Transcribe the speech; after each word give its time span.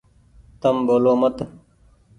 تم 0.61 0.75
ٻولو 0.87 1.13
مت۔ 1.21 1.37